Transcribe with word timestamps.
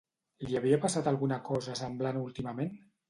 Li 0.45 0.55
havia 0.59 0.79
passat 0.85 1.09
alguna 1.11 1.39
cosa 1.49 1.77
semblant 1.83 2.19
últimament? 2.23 2.73